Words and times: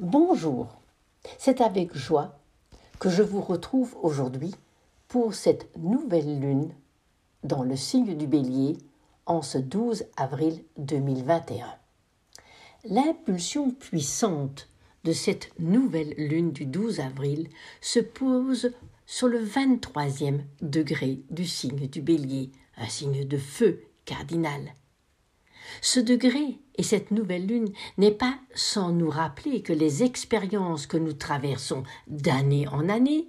Bonjour, 0.00 0.78
c'est 1.38 1.62
avec 1.62 1.96
joie 1.96 2.38
que 2.98 3.08
je 3.08 3.22
vous 3.22 3.40
retrouve 3.40 3.96
aujourd'hui 4.02 4.54
pour 5.08 5.32
cette 5.32 5.74
nouvelle 5.74 6.38
lune 6.38 6.74
dans 7.44 7.62
le 7.62 7.76
signe 7.76 8.14
du 8.14 8.26
bélier 8.26 8.76
en 9.24 9.40
ce 9.40 9.56
12 9.56 10.04
avril 10.18 10.62
2021. 10.76 11.74
L'impulsion 12.84 13.70
puissante 13.70 14.68
de 15.04 15.12
cette 15.12 15.58
nouvelle 15.58 16.12
lune 16.18 16.52
du 16.52 16.66
12 16.66 17.00
avril 17.00 17.48
se 17.80 18.00
pose 18.00 18.74
sur 19.06 19.28
le 19.28 19.42
23e 19.42 20.40
degré 20.60 21.22
du 21.30 21.46
signe 21.46 21.88
du 21.88 22.02
bélier, 22.02 22.52
un 22.76 22.88
signe 22.88 23.24
de 23.24 23.38
feu 23.38 23.80
cardinal. 24.04 24.74
Ce 25.80 26.00
degré 26.00 26.58
et 26.76 26.82
cette 26.82 27.10
nouvelle 27.10 27.46
lune 27.46 27.72
n'est 27.98 28.10
pas 28.10 28.38
sans 28.54 28.90
nous 28.92 29.10
rappeler 29.10 29.62
que 29.62 29.72
les 29.72 30.02
expériences 30.02 30.86
que 30.86 30.96
nous 30.96 31.12
traversons 31.12 31.82
d'année 32.06 32.68
en 32.68 32.88
année, 32.88 33.28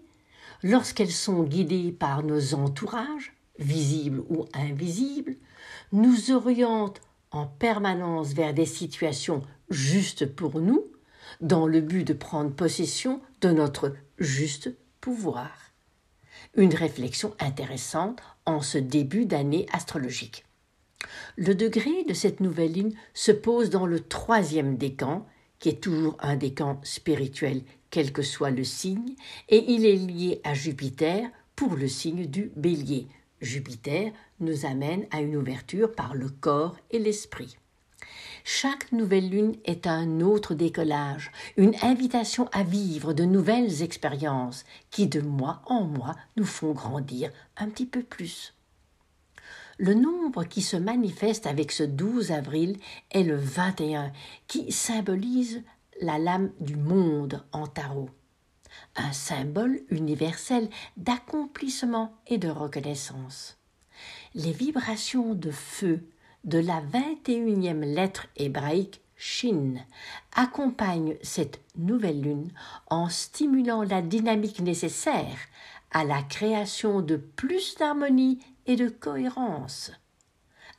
lorsqu'elles 0.63 1.12
sont 1.12 1.43
guidées 1.43 1.91
par 1.91 2.23
nos 2.23 2.53
entourages, 2.53 3.34
visibles 3.59 4.23
ou 4.29 4.45
invisibles, 4.53 5.35
nous 5.91 6.31
orientent 6.31 7.02
en 7.31 7.45
permanence 7.45 8.34
vers 8.34 8.54
des 8.54 8.65
situations 8.65 9.41
justes 9.70 10.26
pour 10.26 10.59
nous, 10.59 10.85
dans 11.41 11.67
le 11.67 11.81
but 11.81 12.05
de 12.05 12.13
prendre 12.13 12.51
possession 12.51 13.21
de 13.41 13.49
notre 13.49 13.93
juste 14.17 14.76
pouvoir. 15.01 15.51
Une 16.55 16.73
réflexion 16.73 17.35
intéressante 17.40 18.21
en 18.45 18.62
ce 18.62 18.77
début 18.77 19.26
d'année 19.26 19.67
astrologique. 19.71 20.46
Le 21.35 21.55
degré 21.55 22.03
de 22.03 22.13
cette 22.13 22.39
nouvelle 22.39 22.71
ligne 22.71 22.94
se 23.13 23.31
pose 23.31 23.70
dans 23.70 23.85
le 23.85 23.99
troisième 23.99 24.77
décan, 24.77 25.26
qui 25.59 25.70
est 25.70 25.81
toujours 25.81 26.17
un 26.20 26.35
décan 26.35 26.80
spirituel, 26.84 27.62
quel 27.90 28.12
que 28.12 28.21
soit 28.21 28.51
le 28.51 28.63
signe, 28.63 29.15
et 29.49 29.63
il 29.71 29.85
est 29.85 29.95
lié 29.95 30.41
à 30.43 30.54
Jupiter 30.54 31.29
pour 31.55 31.76
le 31.76 31.88
signe 31.88 32.26
du 32.26 32.51
bélier. 32.55 33.07
Jupiter 33.41 34.12
nous 34.40 34.65
amène 34.65 35.05
à 35.12 35.21
une 35.21 35.35
ouverture 35.35 35.91
par 35.91 36.15
le 36.15 36.29
corps 36.29 36.77
et 36.91 36.99
l'esprit. 36.99 37.57
Chaque 38.43 38.91
nouvelle 38.91 39.29
lune 39.29 39.55
est 39.65 39.88
un 39.88 40.21
autre 40.21 40.54
décollage, 40.54 41.32
une 41.57 41.76
invitation 41.82 42.48
à 42.54 42.63
vivre 42.63 43.13
de 43.13 43.26
nouvelles 43.26 43.84
expériences 43.84 44.63
qui 44.90 45.07
de 45.07 45.20
mois 45.20 45.62
en 45.65 45.84
mois 45.84 46.15
nous 46.38 46.45
font 46.45 46.71
grandir 46.71 47.29
un 47.57 47.68
petit 47.68 47.85
peu 47.85 48.04
plus. 48.04 48.54
Le 49.77 49.93
nombre 49.93 50.43
qui 50.43 50.63
se 50.63 50.75
manifeste 50.75 51.45
avec 51.45 51.71
ce 51.71 51.83
12 51.83 52.31
avril 52.31 52.77
est 53.11 53.23
le 53.23 53.35
21, 53.35 54.11
qui 54.47 54.71
symbolise 54.71 55.63
la 56.01 56.17
lame 56.17 56.51
du 56.59 56.75
monde 56.75 57.45
en 57.51 57.67
tarot. 57.67 58.09
Un 58.95 59.11
symbole 59.11 59.81
universel 59.89 60.70
d'accomplissement 60.98 62.15
et 62.25 62.39
de 62.39 62.49
reconnaissance. 62.49 63.57
Les 64.33 64.51
vibrations 64.51 65.35
de 65.35 65.51
feu 65.51 66.07
de 66.44 66.57
la 66.57 66.81
21e 66.81 67.81
lettre 67.81 68.28
hébraïque 68.35 69.01
Shin 69.16 69.75
accompagnent 70.33 71.17
cette 71.22 71.61
nouvelle 71.75 72.22
lune 72.22 72.51
en 72.89 73.09
stimulant 73.09 73.83
la 73.83 74.01
dynamique 74.01 74.59
nécessaire 74.59 75.38
à 75.91 76.03
la 76.03 76.22
création 76.22 77.01
de 77.01 77.16
plus 77.16 77.75
d'harmonie 77.75 78.39
de 78.75 78.90
cohérence. 78.90 79.91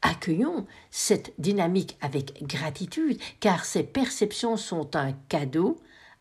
Accueillons 0.03 0.67
cette 0.91 1.33
dynamique 1.39 1.97
avec 2.01 2.45
gratitude, 2.47 3.21
car 3.41 3.65
ces 3.65 3.83
perceptions 3.83 4.57
sont 4.57 4.95
un 4.95 5.13
cadeau 5.13 5.81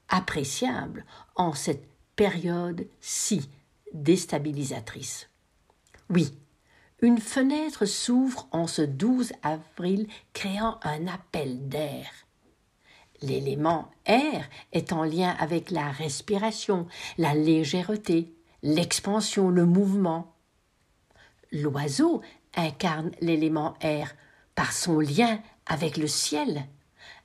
appréciable 0.10 1.06
en 1.36 1.54
cette 1.54 1.88
période 2.16 2.88
si 3.02 3.50
déstabilisatrice. 3.94 5.30
Oui, 6.10 6.34
une 7.02 7.20
fenêtre 7.20 7.86
s'ouvre 7.86 8.48
en 8.52 8.66
ce 8.66 8.82
12 8.82 9.34
avril, 9.44 10.08
créant 10.34 10.80
un 10.84 11.08
appel 11.08 11.68
d'air. 11.68 12.10
L'élément 13.22 13.92
air 14.06 14.48
est 14.74 14.94
en 14.94 15.04
lien 15.04 15.36
avec 15.40 15.72
la 15.72 15.92
respiration, 15.92 16.88
la 17.18 17.34
légèreté, 17.34 18.34
l'expansion, 18.64 19.50
le 19.50 19.66
mouvement. 19.66 20.36
L'oiseau 21.52 22.22
incarne 22.56 23.12
l'élément 23.22 23.76
air 23.82 24.16
par 24.56 24.74
son 24.74 25.00
lien 25.00 25.40
avec 25.66 25.98
le 25.98 26.08
ciel. 26.08 26.66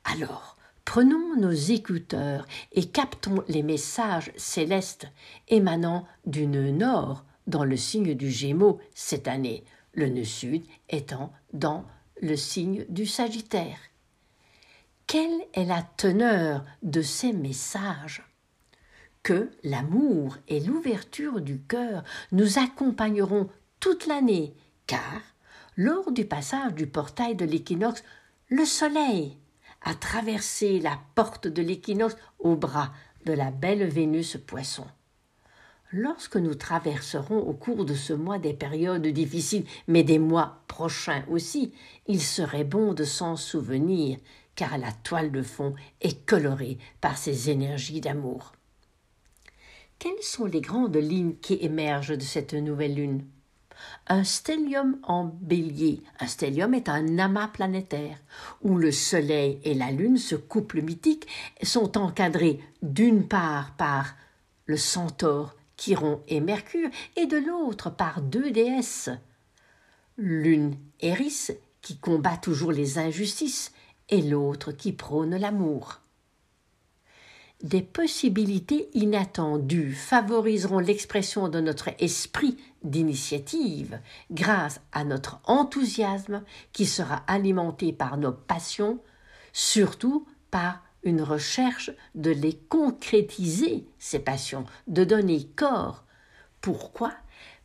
Alors, 0.03 0.57
prenons 0.85 1.35
nos 1.37 1.51
écouteurs 1.51 2.45
et 2.71 2.85
captons 2.85 3.43
les 3.47 3.63
messages 3.63 4.31
célestes 4.37 5.07
émanant 5.47 6.05
du 6.25 6.47
nœud 6.47 6.71
nord 6.71 7.25
dans 7.47 7.65
le 7.65 7.77
signe 7.77 8.13
du 8.13 8.29
Gémeaux 8.29 8.79
cette 8.93 9.27
année, 9.27 9.63
le 9.93 10.09
nœud 10.09 10.23
sud 10.23 10.63
étant 10.89 11.33
dans 11.51 11.85
le 12.21 12.35
signe 12.35 12.85
du 12.89 13.05
Sagittaire. 13.05 13.79
Quelle 15.07 15.41
est 15.53 15.65
la 15.65 15.83
teneur 15.97 16.63
de 16.81 17.01
ces 17.01 17.33
messages? 17.33 18.23
Que 19.21 19.51
l'amour 19.63 20.37
et 20.47 20.59
l'ouverture 20.59 21.41
du 21.41 21.59
cœur 21.59 22.03
nous 22.31 22.59
accompagneront 22.59 23.49
toute 23.83 24.07
l'année, 24.07 24.53
car, 24.87 25.21
lors 25.75 26.13
du 26.13 26.23
passage 26.23 26.73
du 26.73 26.87
portail 26.87 27.35
de 27.35 27.43
l'équinoxe, 27.43 28.01
le 28.47 28.63
soleil 28.63 29.37
a 29.81 29.93
traversé 29.93 30.79
la 30.79 30.97
porte 31.15 31.49
de 31.49 31.61
l'équinoxe 31.61 32.15
au 32.39 32.55
bras 32.55 32.93
de 33.25 33.33
la 33.33 33.51
belle 33.51 33.85
Vénus 33.89 34.37
poisson. 34.47 34.85
Lorsque 35.91 36.37
nous 36.37 36.55
traverserons 36.55 37.39
au 37.39 37.51
cours 37.51 37.83
de 37.83 37.93
ce 37.93 38.13
mois 38.13 38.39
des 38.39 38.53
périodes 38.53 39.05
difficiles, 39.05 39.65
mais 39.89 40.03
des 40.03 40.17
mois 40.17 40.63
prochains 40.69 41.25
aussi, 41.29 41.73
il 42.07 42.21
serait 42.21 42.63
bon 42.63 42.93
de 42.93 43.03
s'en 43.03 43.35
souvenir, 43.35 44.17
car 44.55 44.77
la 44.77 44.93
toile 44.93 45.33
de 45.33 45.41
fond 45.41 45.75
est 45.99 46.25
colorée 46.25 46.77
par 47.01 47.17
ces 47.17 47.49
énergies 47.49 47.99
d'amour. 47.99 48.53
Quelles 49.99 50.23
sont 50.23 50.45
les 50.45 50.61
grandes 50.61 50.95
lignes 50.95 51.35
qui 51.35 51.55
émergent 51.55 52.17
de 52.17 52.23
cette 52.23 52.53
nouvelle 52.53 52.95
lune? 52.95 53.25
Un 54.07 54.23
stellium 54.23 54.97
en 55.03 55.25
bélier. 55.25 56.01
Un 56.19 56.27
stellium 56.27 56.73
est 56.73 56.89
un 56.89 57.17
amas 57.19 57.47
planétaire 57.47 58.17
où 58.61 58.77
le 58.77 58.91
Soleil 58.91 59.59
et 59.63 59.73
la 59.73 59.91
Lune, 59.91 60.17
ce 60.17 60.35
couple 60.35 60.81
mythique, 60.81 61.27
sont 61.61 61.97
encadrés 61.97 62.59
d'une 62.81 63.27
part 63.27 63.75
par 63.75 64.15
le 64.65 64.77
centaure, 64.77 65.55
Chiron 65.77 66.21
et 66.27 66.39
Mercure, 66.39 66.89
et 67.15 67.25
de 67.25 67.37
l'autre 67.37 67.89
par 67.89 68.21
deux 68.21 68.51
déesses. 68.51 69.09
L'une, 70.17 70.77
Eris, 71.01 71.49
qui 71.81 71.97
combat 71.97 72.37
toujours 72.37 72.71
les 72.71 72.97
injustices, 72.97 73.71
et 74.09 74.21
l'autre 74.21 74.71
qui 74.71 74.91
prône 74.91 75.35
l'amour 75.35 76.02
des 77.63 77.81
possibilités 77.81 78.89
inattendues 78.93 79.93
favoriseront 79.93 80.79
l'expression 80.79 81.47
de 81.47 81.61
notre 81.61 81.89
esprit 81.99 82.57
d'initiative 82.83 83.99
grâce 84.31 84.81
à 84.91 85.05
notre 85.05 85.39
enthousiasme 85.45 86.43
qui 86.73 86.85
sera 86.85 87.23
alimenté 87.27 87.93
par 87.93 88.17
nos 88.17 88.33
passions, 88.33 88.99
surtout 89.53 90.27
par 90.51 90.83
une 91.03 91.21
recherche 91.21 91.91
de 92.15 92.31
les 92.31 92.53
concrétiser, 92.53 93.87
ces 93.97 94.19
passions, 94.19 94.65
de 94.87 95.03
donner 95.03 95.45
corps. 95.55 96.03
Pourquoi? 96.61 97.13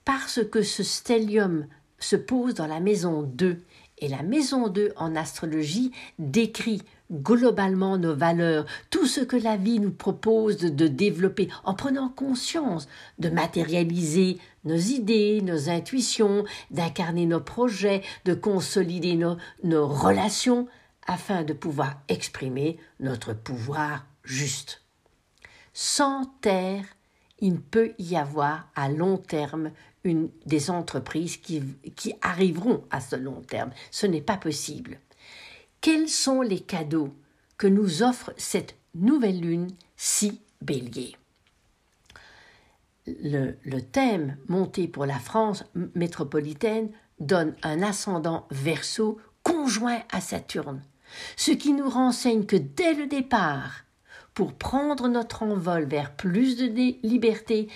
Parce 0.04 0.40
que 0.44 0.62
ce 0.62 0.82
stellium 0.82 1.66
se 1.98 2.16
pose 2.16 2.54
dans 2.54 2.66
la 2.66 2.80
maison 2.80 3.22
2 3.22 3.62
et 3.98 4.08
la 4.08 4.22
maison 4.22 4.68
2 4.68 4.92
en 4.96 5.16
astrologie 5.16 5.92
décrit 6.18 6.82
globalement 7.10 7.96
nos 7.98 8.14
valeurs, 8.14 8.66
tout 8.90 9.06
ce 9.06 9.20
que 9.20 9.36
la 9.36 9.56
vie 9.56 9.80
nous 9.80 9.90
propose 9.90 10.58
de, 10.58 10.88
développer 10.88 11.48
en 11.64 11.74
prenant 11.74 12.08
conscience, 12.08 12.88
de 13.18 13.28
matérialiser 13.28 14.38
nos 14.64 14.76
idées, 14.76 15.40
nos 15.42 15.68
intuitions, 15.70 16.44
d'incarner 16.70 17.26
nos 17.26 17.40
projets, 17.40 18.02
de 18.24 18.34
consolider 18.34 19.16
nos, 19.16 19.36
nos 19.62 19.86
relations 19.86 20.68
afin 21.06 21.42
de 21.42 21.52
pouvoir 21.54 22.02
exprimer 22.08 22.78
notre 23.00 23.32
pouvoir 23.32 24.06
juste. 24.24 24.82
Sans 25.72 26.26
terre, 26.42 26.84
il 27.40 27.54
ne 27.54 27.58
peut 27.58 27.92
y 27.98 28.16
avoir 28.16 28.68
à 28.74 28.88
long 28.88 29.16
terme 29.16 29.70
une, 30.04 30.28
des 30.44 30.70
entreprises 30.70 31.36
qui, 31.36 31.62
qui 31.96 32.14
arriveront 32.20 32.84
à 32.90 33.00
ce 33.00 33.16
long 33.16 33.40
terme. 33.42 33.70
Ce 33.90 34.06
n'est 34.06 34.20
pas 34.20 34.36
possible. 34.36 34.98
Quels 35.80 36.08
sont 36.08 36.42
les 36.42 36.60
cadeaux 36.60 37.14
que 37.56 37.66
nous 37.66 38.02
offre 38.02 38.32
cette 38.36 38.76
nouvelle 38.94 39.40
lune 39.40 39.68
si 39.96 40.40
bélier? 40.60 41.16
Le, 43.06 43.80
thème 43.80 44.36
monté 44.48 44.86
pour 44.86 45.06
la 45.06 45.18
France 45.18 45.64
métropolitaine 45.94 46.90
donne 47.20 47.54
un 47.62 47.82
ascendant 47.82 48.46
verso 48.50 49.18
conjoint 49.42 50.02
à 50.10 50.20
Saturne, 50.20 50.82
ce 51.36 51.52
qui 51.52 51.72
nous 51.72 51.88
renseigne 51.88 52.44
que 52.44 52.56
dès 52.56 52.94
le 52.94 53.06
départ, 53.06 53.84
pour 54.34 54.52
prendre 54.52 55.08
notre 55.08 55.42
envol 55.42 55.84
vers 55.84 56.14
plus 56.14 56.56
de 56.56 56.66
liberté, 57.06 57.68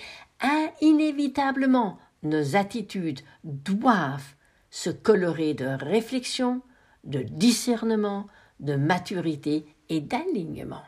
inévitablement 0.81 1.97
nos 2.21 2.55
attitudes 2.55 3.21
doivent 3.43 4.35
se 4.69 4.89
colorer 4.89 5.53
de 5.53 5.65
réflexion, 5.65 6.61
de 7.03 7.21
discernement, 7.21 8.27
de 8.59 8.75
maturité 8.75 9.65
et 9.89 10.01
d'alignement. 10.01 10.83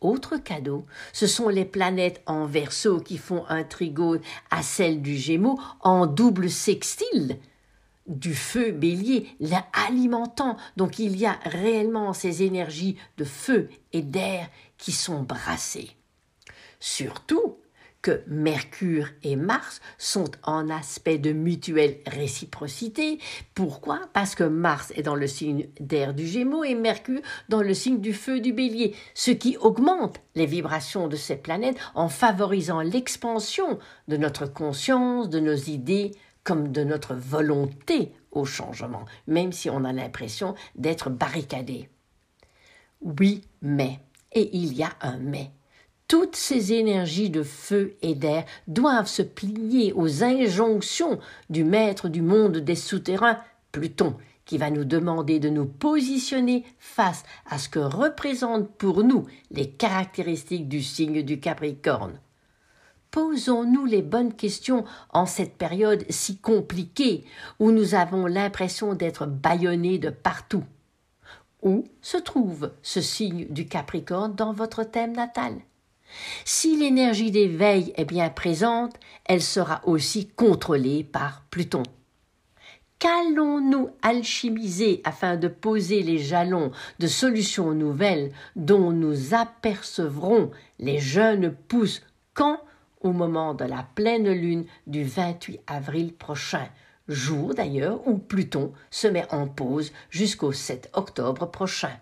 Autre 0.00 0.36
cadeau, 0.36 0.86
ce 1.12 1.26
sont 1.26 1.48
les 1.48 1.64
planètes 1.64 2.22
en 2.26 2.46
verso 2.46 3.00
qui 3.00 3.18
font 3.18 3.44
un 3.48 3.64
trigone 3.64 4.20
à 4.50 4.62
celle 4.62 5.02
du 5.02 5.16
Gémeaux 5.16 5.58
en 5.80 6.06
double 6.06 6.50
sextile 6.50 7.38
du 8.08 8.34
feu 8.34 8.72
bélier, 8.72 9.28
l'alimentant. 9.38 10.56
Donc 10.76 10.98
il 10.98 11.16
y 11.16 11.26
a 11.26 11.38
réellement 11.44 12.12
ces 12.12 12.42
énergies 12.42 12.96
de 13.18 13.24
feu 13.24 13.68
et 13.92 14.02
d'air 14.02 14.48
qui 14.78 14.92
sont 14.92 15.22
brassées. 15.22 15.90
Surtout, 16.80 17.58
que 18.02 18.22
Mercure 18.26 19.08
et 19.22 19.36
Mars 19.36 19.80
sont 19.98 20.30
en 20.44 20.70
aspect 20.70 21.18
de 21.18 21.32
mutuelle 21.32 21.98
réciprocité. 22.06 23.18
Pourquoi? 23.54 24.00
Parce 24.12 24.34
que 24.34 24.44
Mars 24.44 24.92
est 24.94 25.02
dans 25.02 25.14
le 25.14 25.26
signe 25.26 25.68
d'air 25.80 26.14
du 26.14 26.26
Gémeaux 26.26 26.64
et 26.64 26.74
Mercure 26.74 27.20
dans 27.48 27.62
le 27.62 27.74
signe 27.74 28.00
du 28.00 28.12
feu 28.12 28.40
du 28.40 28.52
Bélier, 28.52 28.94
ce 29.14 29.30
qui 29.30 29.56
augmente 29.56 30.20
les 30.34 30.46
vibrations 30.46 31.08
de 31.08 31.16
ces 31.16 31.36
planètes 31.36 31.78
en 31.94 32.08
favorisant 32.08 32.80
l'expansion 32.80 33.78
de 34.06 34.16
notre 34.16 34.46
conscience, 34.46 35.28
de 35.28 35.40
nos 35.40 35.56
idées, 35.56 36.12
comme 36.44 36.72
de 36.72 36.84
notre 36.84 37.14
volonté 37.14 38.12
au 38.30 38.44
changement, 38.44 39.04
même 39.26 39.52
si 39.52 39.68
on 39.68 39.84
a 39.84 39.92
l'impression 39.92 40.54
d'être 40.76 41.10
barricadé. 41.10 41.88
Oui, 43.00 43.42
mais, 43.60 44.00
et 44.32 44.56
il 44.56 44.72
y 44.74 44.82
a 44.82 44.92
un 45.00 45.18
mais 45.18 45.52
toutes 46.08 46.36
ces 46.36 46.72
énergies 46.72 47.28
de 47.28 47.42
feu 47.42 47.94
et 48.00 48.14
d'air 48.14 48.44
doivent 48.66 49.08
se 49.08 49.22
plier 49.22 49.92
aux 49.92 50.24
injonctions 50.24 51.20
du 51.50 51.64
maître 51.64 52.08
du 52.08 52.22
monde 52.22 52.56
des 52.56 52.74
souterrains, 52.74 53.38
Pluton, 53.72 54.16
qui 54.46 54.56
va 54.56 54.70
nous 54.70 54.84
demander 54.84 55.38
de 55.38 55.50
nous 55.50 55.66
positionner 55.66 56.64
face 56.78 57.24
à 57.44 57.58
ce 57.58 57.68
que 57.68 57.78
représentent 57.78 58.70
pour 58.76 59.04
nous 59.04 59.26
les 59.50 59.68
caractéristiques 59.68 60.68
du 60.68 60.82
signe 60.82 61.22
du 61.22 61.38
Capricorne. 61.38 62.18
Posons-nous 63.10 63.84
les 63.84 64.02
bonnes 64.02 64.34
questions 64.34 64.84
en 65.10 65.26
cette 65.26 65.56
période 65.56 66.04
si 66.08 66.38
compliquée 66.38 67.24
où 67.58 67.70
nous 67.70 67.94
avons 67.94 68.26
l'impression 68.26 68.94
d'être 68.94 69.26
bâillonnés 69.26 69.98
de 69.98 70.10
partout. 70.10 70.64
Où 71.62 71.84
se 72.00 72.16
trouve 72.16 72.72
ce 72.82 73.02
signe 73.02 73.46
du 73.50 73.66
Capricorne 73.66 74.34
dans 74.34 74.52
votre 74.52 74.84
thème 74.84 75.12
natal? 75.12 75.54
Si 76.44 76.76
l'énergie 76.76 77.30
d'éveil 77.30 77.92
est 77.96 78.04
bien 78.04 78.30
présente, 78.30 78.94
elle 79.24 79.42
sera 79.42 79.80
aussi 79.86 80.28
contrôlée 80.28 81.04
par 81.04 81.44
Pluton. 81.50 81.82
Qu'allons-nous 82.98 83.90
alchimiser 84.02 85.02
afin 85.04 85.36
de 85.36 85.46
poser 85.46 86.02
les 86.02 86.18
jalons 86.18 86.72
de 86.98 87.06
solutions 87.06 87.72
nouvelles 87.72 88.32
dont 88.56 88.90
nous 88.90 89.34
apercevrons 89.34 90.50
les 90.80 90.98
jeunes 90.98 91.54
pousses 91.68 92.02
quand 92.34 92.60
Au 93.00 93.12
moment 93.12 93.54
de 93.54 93.64
la 93.64 93.86
pleine 93.94 94.28
lune 94.32 94.66
du 94.88 95.04
28 95.04 95.60
avril 95.68 96.12
prochain, 96.12 96.68
jour 97.06 97.54
d'ailleurs 97.54 98.06
où 98.08 98.18
Pluton 98.18 98.72
se 98.90 99.06
met 99.06 99.32
en 99.32 99.46
pause 99.46 99.92
jusqu'au 100.10 100.50
7 100.50 100.90
octobre 100.94 101.46
prochain? 101.46 101.92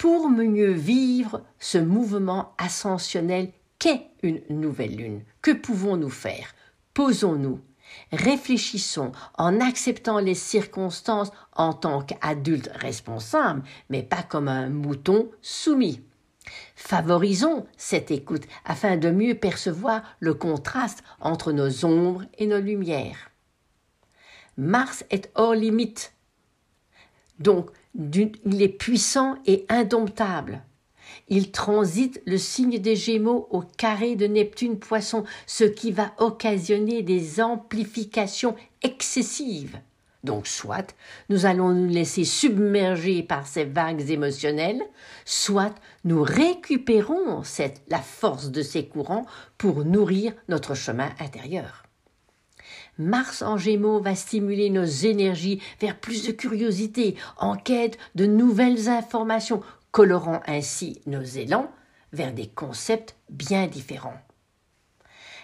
Pour 0.00 0.30
mieux 0.30 0.72
vivre 0.72 1.42
ce 1.58 1.76
mouvement 1.76 2.54
ascensionnel 2.56 3.52
qu'est 3.78 4.06
une 4.22 4.40
nouvelle 4.48 4.96
lune. 4.96 5.24
Que 5.42 5.50
pouvons-nous 5.50 6.08
faire? 6.08 6.54
Posons-nous, 6.94 7.60
réfléchissons 8.10 9.12
en 9.36 9.60
acceptant 9.60 10.18
les 10.18 10.34
circonstances 10.34 11.30
en 11.54 11.74
tant 11.74 12.00
qu'adultes 12.00 12.70
responsables, 12.76 13.62
mais 13.90 14.02
pas 14.02 14.22
comme 14.22 14.48
un 14.48 14.70
mouton 14.70 15.30
soumis. 15.42 16.00
Favorisons 16.76 17.66
cette 17.76 18.10
écoute 18.10 18.44
afin 18.64 18.96
de 18.96 19.10
mieux 19.10 19.34
percevoir 19.34 20.02
le 20.18 20.32
contraste 20.32 21.04
entre 21.20 21.52
nos 21.52 21.84
ombres 21.84 22.24
et 22.38 22.46
nos 22.46 22.60
lumières. 22.60 23.30
Mars 24.56 25.04
est 25.10 25.30
hors 25.34 25.54
limite. 25.54 26.14
Donc, 27.40 27.70
il 27.94 28.62
est 28.62 28.68
puissant 28.68 29.36
et 29.46 29.64
indomptable. 29.68 30.62
Il 31.28 31.50
transite 31.50 32.20
le 32.26 32.38
signe 32.38 32.78
des 32.78 32.96
Gémeaux 32.96 33.48
au 33.50 33.62
carré 33.62 34.14
de 34.14 34.26
Neptune 34.26 34.78
Poisson, 34.78 35.24
ce 35.46 35.64
qui 35.64 35.90
va 35.90 36.12
occasionner 36.18 37.02
des 37.02 37.40
amplifications 37.40 38.54
excessives. 38.82 39.78
Donc 40.22 40.46
soit 40.46 40.94
nous 41.28 41.46
allons 41.46 41.70
nous 41.70 41.88
laisser 41.88 42.24
submerger 42.24 43.22
par 43.22 43.46
ces 43.46 43.64
vagues 43.64 44.10
émotionnelles, 44.10 44.82
soit 45.24 45.74
nous 46.04 46.22
récupérons 46.22 47.42
la 47.88 47.98
force 48.00 48.50
de 48.50 48.62
ces 48.62 48.86
courants 48.86 49.24
pour 49.56 49.84
nourrir 49.84 50.32
notre 50.48 50.74
chemin 50.74 51.10
intérieur. 51.20 51.79
Mars 53.00 53.42
en 53.42 53.56
Gémeaux 53.56 54.00
va 54.00 54.14
stimuler 54.14 54.68
nos 54.70 54.84
énergies 54.84 55.60
vers 55.80 55.98
plus 55.98 56.26
de 56.26 56.32
curiosité, 56.32 57.16
en 57.38 57.56
quête 57.56 57.98
de 58.14 58.26
nouvelles 58.26 58.88
informations, 58.88 59.62
colorant 59.90 60.40
ainsi 60.46 61.00
nos 61.06 61.22
élans 61.22 61.72
vers 62.12 62.32
des 62.32 62.46
concepts 62.46 63.16
bien 63.30 63.66
différents. 63.66 64.20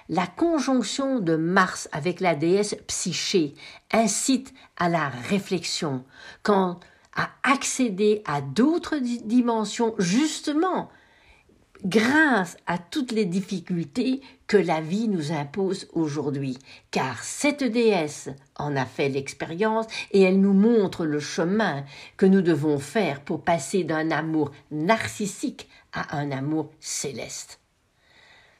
La 0.08 0.26
conjonction 0.26 1.18
de 1.18 1.34
Mars 1.34 1.88
avec 1.90 2.20
la 2.20 2.36
déesse 2.36 2.76
Psyché 2.86 3.54
incite 3.90 4.52
à 4.76 4.88
la 4.88 5.08
réflexion, 5.08 6.04
quant 6.42 6.78
à 7.16 7.30
accéder 7.42 8.22
à 8.26 8.40
d'autres 8.40 8.98
dimensions 8.98 9.94
justement 9.98 10.90
grâce 11.84 12.56
à 12.66 12.78
toutes 12.78 13.12
les 13.12 13.24
difficultés 13.24 14.20
que 14.46 14.56
la 14.56 14.80
vie 14.80 15.08
nous 15.08 15.32
impose 15.32 15.88
aujourd'hui, 15.92 16.58
car 16.90 17.22
cette 17.22 17.64
déesse 17.64 18.28
en 18.56 18.76
a 18.76 18.86
fait 18.86 19.08
l'expérience 19.08 19.86
et 20.12 20.22
elle 20.22 20.40
nous 20.40 20.52
montre 20.52 21.04
le 21.04 21.20
chemin 21.20 21.84
que 22.16 22.26
nous 22.26 22.42
devons 22.42 22.78
faire 22.78 23.20
pour 23.20 23.42
passer 23.42 23.84
d'un 23.84 24.10
amour 24.10 24.52
narcissique 24.70 25.68
à 25.92 26.16
un 26.16 26.30
amour 26.30 26.70
céleste. 26.80 27.60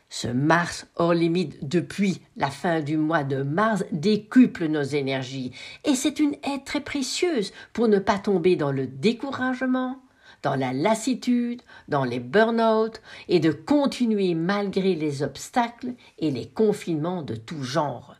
Ce 0.08 0.28
Mars 0.28 0.86
hors 0.94 1.14
limite 1.14 1.68
depuis 1.68 2.20
la 2.36 2.48
fin 2.48 2.80
du 2.80 2.96
mois 2.96 3.24
de 3.24 3.42
mars 3.42 3.84
décuple 3.90 4.66
nos 4.66 4.82
énergies 4.82 5.52
et 5.84 5.96
c'est 5.96 6.20
une 6.20 6.34
aide 6.44 6.64
très 6.64 6.80
précieuse 6.80 7.52
pour 7.72 7.88
ne 7.88 7.98
pas 7.98 8.18
tomber 8.18 8.54
dans 8.54 8.70
le 8.70 8.86
découragement, 8.86 10.00
dans 10.46 10.54
la 10.54 10.72
lassitude, 10.72 11.60
dans 11.88 12.04
les 12.04 12.20
burn-out 12.20 13.02
et 13.26 13.40
de 13.40 13.50
continuer 13.50 14.36
malgré 14.36 14.94
les 14.94 15.24
obstacles 15.24 15.94
et 16.20 16.30
les 16.30 16.46
confinements 16.46 17.24
de 17.24 17.34
tout 17.34 17.64
genre. 17.64 18.14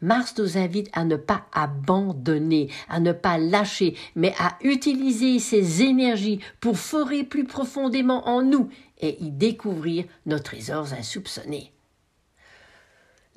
Mars 0.00 0.34
nous 0.36 0.58
invite 0.58 0.88
à 0.92 1.04
ne 1.04 1.14
pas 1.14 1.46
abandonner, 1.52 2.70
à 2.88 2.98
ne 2.98 3.12
pas 3.12 3.38
lâcher, 3.38 3.96
mais 4.16 4.34
à 4.40 4.58
utiliser 4.62 5.38
ces 5.38 5.82
énergies 5.82 6.40
pour 6.58 6.76
forer 6.76 7.22
plus 7.22 7.44
profondément 7.44 8.26
en 8.26 8.42
nous 8.42 8.68
et 9.00 9.16
y 9.22 9.30
découvrir 9.30 10.06
nos 10.26 10.40
trésors 10.40 10.92
insoupçonnés. 10.92 11.72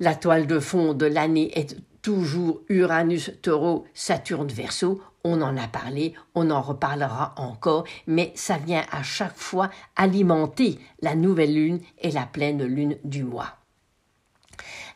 La 0.00 0.16
toile 0.16 0.48
de 0.48 0.58
fond 0.58 0.92
de 0.92 1.06
l'année 1.06 1.56
est 1.56 1.76
toujours 2.04 2.60
Uranus, 2.68 3.32
Taureau, 3.42 3.86
Saturne, 3.94 4.48
Verseau. 4.48 5.02
On 5.24 5.40
en 5.40 5.56
a 5.56 5.66
parlé, 5.66 6.12
on 6.34 6.50
en 6.50 6.60
reparlera 6.60 7.34
encore, 7.38 7.84
mais 8.06 8.30
ça 8.36 8.58
vient 8.58 8.84
à 8.92 9.02
chaque 9.02 9.38
fois 9.38 9.70
alimenter 9.96 10.78
la 11.00 11.14
nouvelle 11.16 11.54
lune 11.54 11.80
et 11.98 12.10
la 12.10 12.26
pleine 12.26 12.62
lune 12.62 12.98
du 13.04 13.24
mois. 13.24 13.56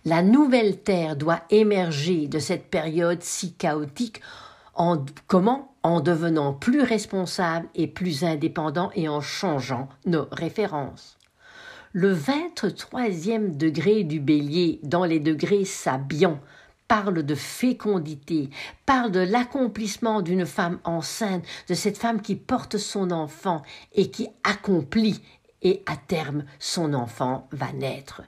La 0.04 0.22
nouvelle 0.22 0.82
Terre 0.82 1.16
doit 1.16 1.40
émerger 1.48 2.28
de 2.28 2.38
cette 2.38 2.70
période 2.70 3.22
si 3.22 3.54
chaotique 3.54 4.20
en 4.74 5.04
comment? 5.26 5.74
En 5.82 6.00
devenant 6.00 6.52
plus 6.52 6.82
responsable 6.82 7.68
et 7.74 7.86
plus 7.86 8.22
indépendant 8.22 8.90
et 8.94 9.08
en 9.08 9.22
changeant 9.22 9.88
nos 10.04 10.26
références. 10.30 11.16
Le 11.92 12.14
23e 12.14 13.56
degré 13.56 14.04
du 14.04 14.20
bélier 14.20 14.80
dans 14.82 15.04
les 15.04 15.20
degrés 15.20 15.64
sabiens 15.64 16.38
parle 16.88 17.22
de 17.22 17.34
fécondité, 17.34 18.50
parle 18.86 19.12
de 19.12 19.20
l'accomplissement 19.20 20.22
d'une 20.22 20.46
femme 20.46 20.80
enceinte, 20.84 21.44
de 21.68 21.74
cette 21.74 21.98
femme 21.98 22.22
qui 22.22 22.34
porte 22.34 22.78
son 22.78 23.10
enfant 23.10 23.62
et 23.94 24.10
qui 24.10 24.28
accomplit 24.42 25.20
et 25.62 25.82
à 25.86 25.96
terme 25.96 26.44
son 26.58 26.94
enfant 26.94 27.48
va 27.52 27.72
naître. 27.72 28.22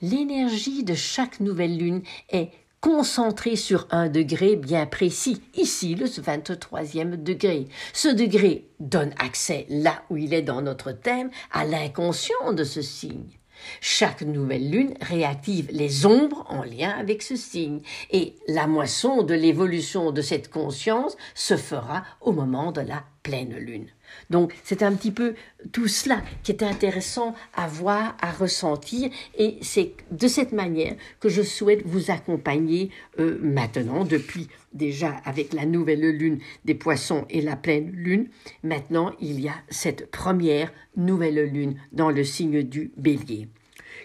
L'énergie 0.00 0.82
de 0.82 0.94
chaque 0.94 1.40
nouvelle 1.40 1.76
lune 1.76 2.02
est 2.30 2.50
concentré 2.80 3.54
sur 3.54 3.86
un 3.90 4.08
degré 4.08 4.56
bien 4.56 4.86
précis, 4.86 5.40
ici 5.54 5.94
le 5.94 6.06
23e 6.06 7.22
degré. 7.22 7.68
Ce 7.92 8.08
degré 8.08 8.66
donne 8.80 9.14
accès, 9.18 9.66
là 9.68 10.02
où 10.10 10.16
il 10.16 10.34
est 10.34 10.42
dans 10.42 10.62
notre 10.62 10.90
thème, 10.90 11.30
à 11.52 11.64
l'inconscient 11.64 12.52
de 12.52 12.64
ce 12.64 12.82
signe. 12.82 13.38
Chaque 13.80 14.22
nouvelle 14.22 14.70
lune 14.70 14.94
réactive 15.00 15.68
les 15.70 16.06
ombres 16.06 16.46
en 16.48 16.62
lien 16.62 16.90
avec 16.90 17.22
ce 17.22 17.36
signe, 17.36 17.80
et 18.10 18.34
la 18.48 18.66
moisson 18.66 19.22
de 19.22 19.34
l'évolution 19.34 20.10
de 20.10 20.22
cette 20.22 20.50
conscience 20.50 21.16
se 21.34 21.56
fera 21.56 22.04
au 22.20 22.32
moment 22.32 22.72
de 22.72 22.80
la 22.80 23.04
pleine 23.22 23.56
lune. 23.56 23.88
Donc 24.30 24.54
c'est 24.64 24.82
un 24.82 24.92
petit 24.92 25.10
peu 25.10 25.34
tout 25.72 25.88
cela 25.88 26.22
qui 26.42 26.52
est 26.52 26.62
intéressant 26.62 27.34
à 27.54 27.66
voir, 27.66 28.16
à 28.20 28.32
ressentir, 28.32 29.10
et 29.36 29.58
c'est 29.60 29.92
de 30.10 30.28
cette 30.28 30.52
manière 30.52 30.94
que 31.20 31.28
je 31.28 31.42
souhaite 31.42 31.82
vous 31.84 32.10
accompagner 32.10 32.90
euh, 33.18 33.38
maintenant, 33.42 34.04
depuis 34.04 34.48
déjà 34.72 35.16
avec 35.24 35.52
la 35.52 35.66
nouvelle 35.66 36.10
lune 36.16 36.38
des 36.64 36.74
poissons 36.74 37.26
et 37.30 37.40
la 37.40 37.56
pleine 37.56 37.90
lune. 37.90 38.28
Maintenant, 38.62 39.12
il 39.20 39.40
y 39.40 39.48
a 39.48 39.54
cette 39.68 40.10
première 40.10 40.72
nouvelle 40.96 41.50
lune 41.52 41.76
dans 41.92 42.10
le 42.10 42.24
signe 42.24 42.62
du 42.62 42.92
bélier. 42.96 43.48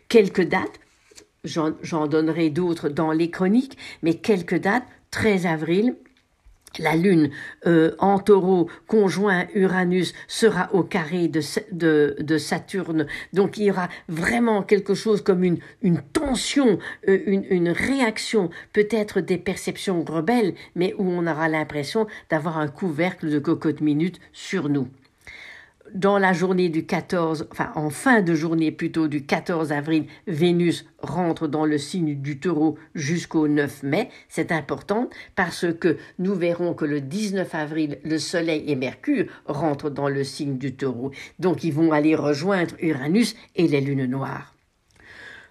Quelques 0.09 0.43
dates, 0.47 0.79
j'en 1.43 2.07
donnerai 2.07 2.49
d'autres 2.49 2.89
dans 2.89 3.11
les 3.11 3.29
chroniques, 3.29 3.77
mais 4.01 4.15
quelques 4.15 4.59
dates, 4.59 4.87
13 5.11 5.45
avril, 5.45 5.95
la 6.79 6.95
Lune 6.95 7.29
euh, 7.65 7.95
en 7.99 8.19
taureau 8.19 8.69
conjoint 8.87 9.47
Uranus 9.53 10.13
sera 10.27 10.73
au 10.73 10.83
carré 10.83 11.27
de, 11.27 11.41
de, 12.19 12.37
Saturne. 12.37 13.07
Donc 13.33 13.57
il 13.57 13.65
y 13.65 13.71
aura 13.71 13.89
vraiment 14.07 14.63
quelque 14.63 14.93
chose 14.93 15.21
comme 15.21 15.43
une, 15.43 15.59
une 15.81 16.01
tension, 16.01 16.79
euh, 17.07 17.19
une, 17.25 17.45
une, 17.49 17.69
réaction, 17.69 18.49
peut-être 18.73 19.21
des 19.21 19.37
perceptions 19.37 20.03
rebelles, 20.03 20.53
mais 20.75 20.93
où 20.97 21.09
on 21.09 21.27
aura 21.27 21.49
l'impression 21.49 22.07
d'avoir 22.29 22.57
un 22.57 22.67
couvercle 22.67 23.29
de 23.29 23.39
cocotte 23.39 23.81
minute 23.81 24.19
sur 24.33 24.69
nous 24.69 24.87
dans 25.93 26.17
la 26.17 26.33
journée 26.33 26.69
du 26.69 26.85
14, 26.85 27.47
enfin 27.51 27.71
en 27.75 27.89
fin 27.89 28.21
de 28.21 28.33
journée 28.33 28.71
plutôt 28.71 29.07
du 29.07 29.25
14 29.25 29.71
avril, 29.71 30.05
Vénus 30.27 30.85
rentre 30.99 31.47
dans 31.47 31.65
le 31.65 31.77
signe 31.77 32.15
du 32.15 32.39
taureau 32.39 32.77
jusqu'au 32.95 33.47
9 33.47 33.83
mai. 33.83 34.09
C'est 34.29 34.51
important 34.51 35.09
parce 35.35 35.65
que 35.79 35.97
nous 36.19 36.35
verrons 36.35 36.73
que 36.73 36.85
le 36.85 37.01
19 37.01 37.53
avril, 37.55 37.99
le 38.03 38.17
Soleil 38.17 38.63
et 38.67 38.75
Mercure 38.75 39.25
rentrent 39.45 39.89
dans 39.89 40.09
le 40.09 40.23
signe 40.23 40.57
du 40.57 40.75
taureau. 40.75 41.11
Donc 41.39 41.63
ils 41.63 41.73
vont 41.73 41.91
aller 41.91 42.15
rejoindre 42.15 42.75
Uranus 42.81 43.35
et 43.55 43.67
les 43.67 43.81
lunes 43.81 44.05
noires. 44.05 44.53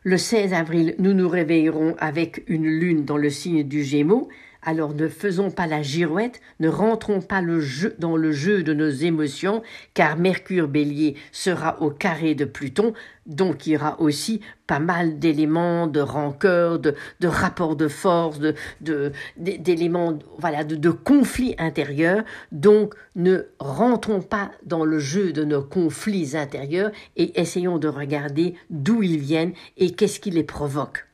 Le 0.03 0.19
16 0.19 0.53
avril, 0.53 0.95
nous 1.01 1.15
nous 1.15 1.29
réveillerons 1.29 1.97
avec 1.99 2.45
une 2.47 2.69
lune 2.69 3.05
dans 3.05 3.17
le 3.17 3.29
signe 3.29 3.65
du 3.65 3.83
Gémeaux. 3.83 4.29
Alors 4.69 4.95
ne 4.95 5.07
faisons 5.07 5.53
pas 5.53 5.69
la 5.69 5.81
girouette, 5.81 6.41
ne 6.59 6.69
rentrons 6.69 7.21
pas 7.21 7.41
le 7.41 7.61
jeu, 7.61 7.95
dans 8.01 8.17
le 8.17 8.33
jeu 8.33 8.65
de 8.65 8.75
nos 8.75 8.91
émotions, 8.91 9.63
car 9.95 10.19
Mercure 10.19 10.67
bélier 10.67 11.15
sera 11.31 11.81
au 11.81 11.91
carré 11.91 12.35
de 12.35 12.45
Pluton, 12.45 12.93
donc 13.27 13.69
il 13.69 13.75
y 13.75 13.77
aura 13.77 14.01
aussi 14.01 14.41
pas 14.67 14.81
mal 14.81 15.21
d'éléments 15.21 15.87
de 15.87 16.01
rancœur, 16.01 16.81
de, 16.81 16.97
de 17.21 17.29
rapports 17.29 17.77
de 17.77 17.87
force, 17.87 18.41
de, 18.41 19.13
d'éléments 19.37 20.19
voilà, 20.39 20.65
de, 20.65 20.75
de 20.75 20.91
conflits 20.91 21.55
intérieurs. 21.59 22.25
Donc 22.51 22.95
ne 23.15 23.47
rentrons 23.61 24.21
pas 24.21 24.51
dans 24.65 24.85
le 24.85 24.99
jeu 24.99 25.33
de 25.33 25.45
nos 25.45 25.63
conflits 25.63 26.37
intérieurs 26.37 26.91
et 27.17 27.41
essayons 27.41 27.79
de 27.79 27.87
regarder 27.87 28.55
d'où 28.71 29.05
ils 29.05 29.19
viennent 29.19 29.53
et 29.77 29.93
qu'est-ce 29.93 30.19
qui 30.19 30.33
les 30.33 30.43
provoque. 30.43 31.06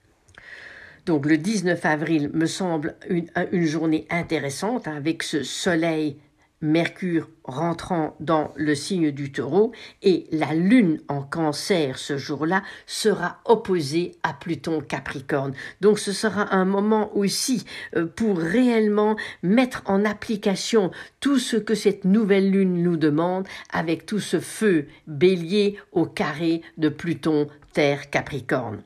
Donc 1.04 1.26
le 1.26 1.36
19 1.36 1.84
avril 1.84 2.30
me 2.32 2.46
semble 2.46 2.94
une, 3.08 3.66
journée 3.66 4.06
intéressante 4.10 4.86
avec 4.86 5.22
ce 5.22 5.42
soleil 5.42 6.16
Mercure 6.64 7.28
rentrant 7.42 8.14
dans 8.20 8.52
le 8.54 8.76
signe 8.76 9.10
du 9.10 9.32
taureau 9.32 9.72
et 10.02 10.28
la 10.30 10.54
lune 10.54 11.00
en 11.08 11.22
cancer 11.22 11.98
ce 11.98 12.16
jour-là 12.16 12.62
sera 12.86 13.40
opposée 13.46 14.12
à 14.22 14.32
Pluton 14.32 14.80
Capricorne. 14.80 15.54
Donc 15.80 15.98
ce 15.98 16.12
sera 16.12 16.54
un 16.54 16.64
moment 16.64 17.10
aussi 17.16 17.64
euh, 17.96 18.06
pour 18.06 18.38
réellement 18.38 19.16
mettre 19.42 19.82
en 19.86 20.04
application 20.04 20.92
tout 21.18 21.40
ce 21.40 21.56
que 21.56 21.74
cette 21.74 22.04
nouvelle 22.04 22.52
lune 22.52 22.80
nous 22.80 22.96
demande 22.96 23.48
avec 23.72 24.06
tout 24.06 24.20
ce 24.20 24.38
feu 24.38 24.86
bélier 25.08 25.78
au 25.90 26.06
carré 26.06 26.62
de 26.78 26.88
Pluton 26.88 27.48
Terre 27.72 28.08
Capricorne. 28.08 28.84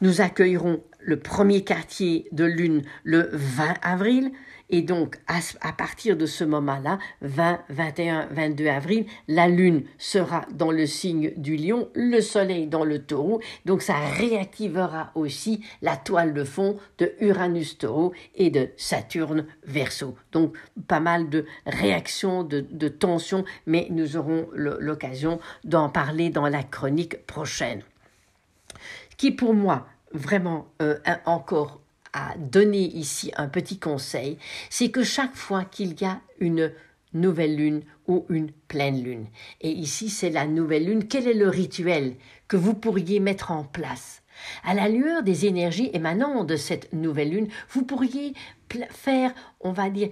Nous 0.00 0.20
accueillerons 0.20 0.80
le 1.02 1.18
premier 1.18 1.64
quartier 1.64 2.28
de 2.32 2.44
lune 2.44 2.82
le 3.04 3.28
20 3.32 3.74
avril. 3.82 4.32
Et 4.72 4.82
donc, 4.82 5.18
à, 5.26 5.72
partir 5.72 6.16
de 6.16 6.26
ce 6.26 6.44
moment-là, 6.44 6.98
20, 7.22 7.60
21, 7.70 8.28
22 8.30 8.66
avril, 8.68 9.06
la 9.26 9.48
Lune 9.48 9.82
sera 9.98 10.46
dans 10.52 10.70
le 10.70 10.86
signe 10.86 11.32
du 11.36 11.56
lion, 11.56 11.88
le 11.94 12.20
Soleil 12.20 12.68
dans 12.68 12.84
le 12.84 13.00
taureau. 13.00 13.40
Donc, 13.64 13.82
ça 13.82 13.98
réactivera 13.98 15.10
aussi 15.16 15.64
la 15.82 15.96
toile 15.96 16.34
de 16.34 16.44
fond 16.44 16.76
de 16.98 17.12
Uranus 17.20 17.78
taureau 17.78 18.12
et 18.36 18.50
de 18.50 18.68
Saturne 18.76 19.46
verso. 19.64 20.14
Donc, 20.30 20.56
pas 20.86 21.00
mal 21.00 21.28
de 21.30 21.46
réactions, 21.66 22.44
de, 22.44 22.60
de 22.60 22.88
tensions, 22.88 23.44
mais 23.66 23.88
nous 23.90 24.16
aurons 24.16 24.48
l'occasion 24.54 25.40
d'en 25.64 25.88
parler 25.88 26.30
dans 26.30 26.46
la 26.46 26.62
chronique 26.62 27.26
prochaine. 27.26 27.82
Qui, 29.16 29.32
pour 29.32 29.52
moi, 29.52 29.88
vraiment 30.12 30.68
euh, 30.82 30.98
encore 31.26 31.80
à 32.12 32.34
donner 32.36 32.82
ici 32.82 33.30
un 33.36 33.48
petit 33.48 33.78
conseil, 33.78 34.38
c'est 34.68 34.90
que 34.90 35.04
chaque 35.04 35.36
fois 35.36 35.64
qu'il 35.64 36.00
y 36.00 36.04
a 36.04 36.20
une 36.40 36.72
nouvelle 37.12 37.56
lune 37.56 37.82
ou 38.06 38.26
une 38.28 38.50
pleine 38.68 39.02
lune, 39.02 39.26
et 39.60 39.70
ici 39.70 40.08
c'est 40.08 40.30
la 40.30 40.46
nouvelle 40.46 40.86
lune, 40.86 41.06
quel 41.06 41.28
est 41.28 41.34
le 41.34 41.48
rituel 41.48 42.16
que 42.48 42.56
vous 42.56 42.74
pourriez 42.74 43.20
mettre 43.20 43.50
en 43.50 43.64
place? 43.64 44.22
À 44.64 44.74
la 44.74 44.88
lueur 44.88 45.22
des 45.22 45.46
énergies 45.46 45.90
émanant 45.92 46.44
de 46.44 46.56
cette 46.56 46.92
nouvelle 46.92 47.30
lune, 47.30 47.48
vous 47.70 47.84
pourriez 47.84 48.34
faire, 48.90 49.32
on 49.60 49.72
va 49.72 49.90
dire, 49.90 50.08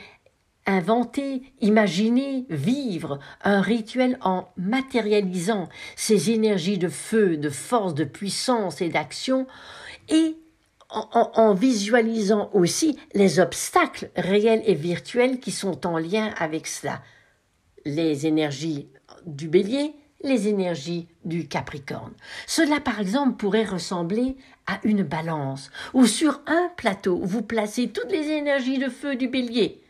inventer, 0.69 1.43
imaginer, 1.61 2.45
vivre 2.51 3.19
un 3.43 3.61
rituel 3.61 4.19
en 4.21 4.49
matérialisant 4.57 5.69
ces 5.97 6.31
énergies 6.31 6.79
de 6.79 6.89
feu, 6.89 7.37
de 7.39 7.49
force, 7.49 7.95
de 7.95 8.05
puissance 8.05 8.81
et 8.83 8.91
d'action 8.91 9.47
et 10.09 10.37
en, 10.91 11.53
visualisant 11.55 12.51
aussi 12.55 12.99
les 13.13 13.41
obstacles 13.41 14.11
réels 14.17 14.63
et 14.65 14.75
virtuels 14.75 15.39
qui 15.39 15.51
sont 15.51 15.87
en 15.87 15.99
lien 15.99 16.33
avec 16.39 16.67
cela. 16.67 17.03
Les 17.85 18.27
énergies 18.27 18.89
du 19.27 19.49
bélier, 19.49 19.95
les 20.23 20.49
énergies 20.49 21.09
du 21.25 21.47
Capricorne. 21.47 22.15
Cela, 22.47 22.81
par 22.81 23.01
exemple, 23.01 23.37
pourrait 23.37 23.65
ressembler 23.65 24.37
à 24.67 24.81
une 24.83 25.03
balance, 25.03 25.71
où 25.95 26.07
sur 26.07 26.41
un 26.47 26.71
plateau, 26.77 27.21
vous 27.23 27.43
placez 27.43 27.89
toutes 27.89 28.11
les 28.11 28.29
énergies 28.31 28.79
de 28.79 28.89
feu 28.89 29.17
du 29.17 29.29
bélier, 29.29 29.83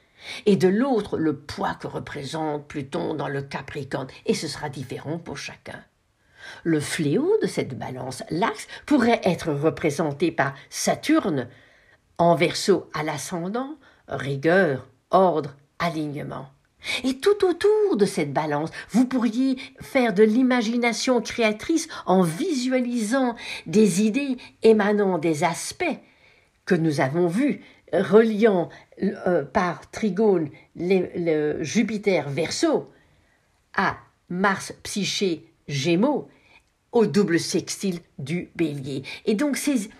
et 0.46 0.56
de 0.56 0.68
l'autre, 0.68 1.18
le 1.18 1.36
poids 1.36 1.74
que 1.74 1.86
représente 1.86 2.66
Pluton 2.66 3.14
dans 3.14 3.28
le 3.28 3.42
Capricorne, 3.42 4.08
et 4.26 4.34
ce 4.34 4.48
sera 4.48 4.68
différent 4.68 5.18
pour 5.18 5.38
chacun. 5.38 5.82
Le 6.64 6.80
fléau 6.80 7.36
de 7.42 7.46
cette 7.46 7.78
balance, 7.78 8.22
l'axe, 8.30 8.68
pourrait 8.86 9.20
être 9.24 9.52
représenté 9.52 10.30
par 10.30 10.54
Saturne, 10.70 11.48
en 12.18 12.34
verso 12.34 12.90
à 12.94 13.02
l'ascendant, 13.02 13.76
rigueur, 14.08 14.88
ordre, 15.10 15.56
alignement. 15.78 16.48
Et 17.04 17.18
tout 17.18 17.44
autour 17.44 17.96
de 17.96 18.06
cette 18.06 18.32
balance, 18.32 18.70
vous 18.90 19.04
pourriez 19.04 19.56
faire 19.80 20.14
de 20.14 20.22
l'imagination 20.22 21.20
créatrice 21.20 21.88
en 22.06 22.22
visualisant 22.22 23.34
des 23.66 24.02
idées 24.02 24.36
émanant 24.62 25.18
des 25.18 25.44
aspects 25.44 25.84
que 26.64 26.74
nous 26.74 27.00
avons 27.00 27.26
vus, 27.26 27.62
reliant 27.92 28.68
euh, 29.02 29.44
par 29.44 29.90
trigone 29.90 30.50
le 30.76 31.62
Jupiter 31.62 32.28
verso 32.28 32.90
à 33.74 33.98
Mars 34.28 34.72
psyché 34.82 35.44
Gémeaux 35.68 36.28
au 36.92 37.06
double 37.06 37.38
sextile 37.38 38.00
du 38.18 38.50
bélier. 38.56 39.02
Et 39.26 39.34
donc, 39.34 39.56
c'est 39.56 39.90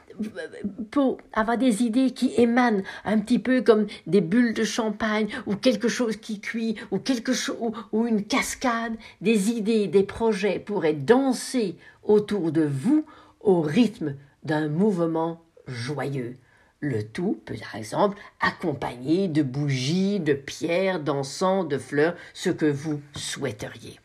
pour 0.91 1.19
avoir 1.33 1.59
des 1.59 1.83
idées 1.83 2.11
qui 2.11 2.33
émanent 2.37 2.83
un 3.05 3.19
petit 3.19 3.39
peu 3.39 3.63
comme 3.63 3.87
des 4.07 4.21
bulles 4.21 4.55
de 4.55 4.65
champagne 4.65 5.29
ou 5.47 5.55
quelque 5.55 5.89
chose 5.89 6.17
qui 6.17 6.41
cuit 6.41 6.77
ou 6.91 6.99
quelque 6.99 7.33
chose 7.33 7.73
ou 7.93 8.07
une 8.07 8.25
cascade, 8.25 8.97
des 9.21 9.51
idées, 9.51 9.87
des 9.87 10.03
projets 10.03 10.59
pourraient 10.59 10.93
danser 10.95 11.77
autour 12.03 12.51
de 12.53 12.63
vous 12.63 13.05
au 13.41 13.61
rythme 13.61 14.17
d'un 14.43 14.69
mouvement 14.69 15.45
joyeux. 15.67 16.37
Le 16.81 17.03
tout 17.03 17.41
peut 17.45 17.57
par 17.57 17.75
exemple 17.75 18.19
accompagné 18.41 19.27
de 19.27 19.43
bougies, 19.43 20.21
de 20.21 20.33
pierres, 20.33 21.01
d'encens, 21.01 21.67
de 21.67 21.77
fleurs, 21.77 22.17
ce 22.35 22.51
que 22.51 22.67
vous 22.67 23.01
souhaiteriez. 23.17 23.99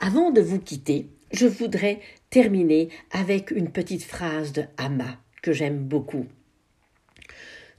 Avant 0.00 0.30
de 0.30 0.40
vous 0.40 0.58
quitter, 0.58 1.08
je 1.32 1.46
voudrais 1.46 2.00
terminer 2.30 2.88
avec 3.10 3.50
une 3.50 3.70
petite 3.70 4.04
phrase 4.04 4.52
de 4.52 4.64
Hama 4.78 5.18
que 5.42 5.52
j'aime 5.52 5.84
beaucoup. 5.84 6.26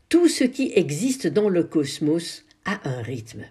Tout 0.09 0.27
ce 0.27 0.43
qui 0.43 0.71
existe 0.75 1.25
dans 1.25 1.49
le 1.49 1.63
cosmos 1.63 2.43
a 2.65 2.87
un 2.87 3.01
rythme. 3.01 3.45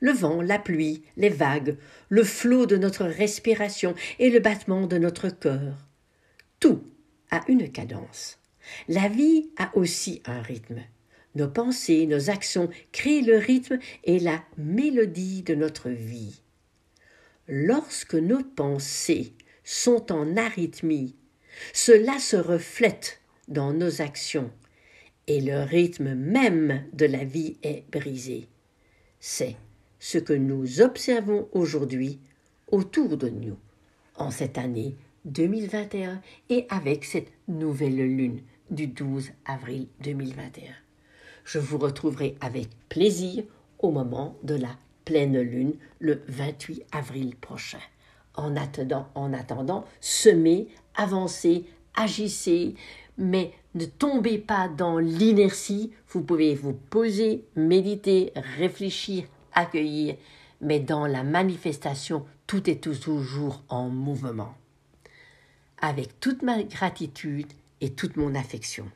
Le 0.00 0.12
vent, 0.12 0.42
la 0.42 0.58
pluie, 0.58 1.04
les 1.16 1.30
vagues, 1.30 1.78
le 2.10 2.24
flot 2.24 2.66
de 2.66 2.76
notre 2.76 3.06
respiration 3.06 3.94
et 4.18 4.28
le 4.28 4.40
battement 4.40 4.86
de 4.86 4.98
notre 4.98 5.30
cœur. 5.30 5.78
Tout 6.60 6.84
a 7.30 7.40
une 7.48 7.72
cadence. 7.72 8.38
La 8.88 9.08
vie 9.08 9.50
a 9.56 9.76
aussi 9.76 10.22
un 10.26 10.42
rythme. 10.42 10.82
Nos 11.34 11.48
pensées, 11.48 12.06
nos 12.06 12.30
actions 12.30 12.70
créent 12.92 13.22
le 13.22 13.36
rythme 13.36 13.78
et 14.04 14.18
la 14.18 14.42
mélodie 14.56 15.42
de 15.42 15.54
notre 15.54 15.90
vie. 15.90 16.40
Lorsque 17.48 18.14
nos 18.14 18.42
pensées 18.42 19.32
sont 19.64 20.12
en 20.12 20.36
arythmie, 20.36 21.16
cela 21.72 22.18
se 22.18 22.36
reflète 22.36 23.20
dans 23.48 23.72
nos 23.72 24.00
actions 24.00 24.50
et 25.26 25.40
le 25.40 25.62
rythme 25.62 26.14
même 26.14 26.84
de 26.92 27.06
la 27.06 27.24
vie 27.24 27.56
est 27.62 27.84
brisé. 27.90 28.48
C'est 29.20 29.56
ce 29.98 30.18
que 30.18 30.32
nous 30.32 30.80
observons 30.80 31.48
aujourd'hui 31.52 32.20
autour 32.70 33.16
de 33.16 33.28
nous 33.28 33.56
en 34.16 34.30
cette 34.30 34.58
année 34.58 34.96
2021 35.24 36.20
et 36.50 36.66
avec 36.68 37.04
cette 37.04 37.32
nouvelle 37.48 37.96
lune 37.96 38.40
du 38.74 38.86
12 38.88 39.30
avril 39.46 39.86
2021. 40.00 40.72
Je 41.44 41.58
vous 41.58 41.78
retrouverai 41.78 42.36
avec 42.40 42.68
plaisir 42.88 43.44
au 43.78 43.90
moment 43.90 44.36
de 44.42 44.54
la 44.54 44.76
pleine 45.04 45.38
lune 45.40 45.74
le 45.98 46.22
28 46.28 46.84
avril 46.92 47.36
prochain. 47.36 47.80
En 48.34 48.56
attendant, 48.56 49.08
en 49.14 49.32
attendant, 49.32 49.84
semez, 50.00 50.68
avancez, 50.96 51.66
agissez, 51.94 52.74
mais 53.16 53.52
ne 53.74 53.84
tombez 53.84 54.38
pas 54.38 54.68
dans 54.68 54.98
l'inertie. 54.98 55.92
Vous 56.08 56.22
pouvez 56.22 56.54
vous 56.54 56.72
poser, 56.72 57.44
méditer, 57.54 58.32
réfléchir, 58.56 59.24
accueillir, 59.52 60.16
mais 60.60 60.80
dans 60.80 61.06
la 61.06 61.22
manifestation, 61.22 62.24
tout 62.46 62.68
est 62.68 62.82
toujours 62.82 63.62
en 63.68 63.88
mouvement. 63.88 64.54
Avec 65.80 66.18
toute 66.20 66.42
ma 66.42 66.62
gratitude 66.62 67.52
et 67.80 67.94
toute 67.94 68.16
mon 68.16 68.34
affection. 68.34 68.86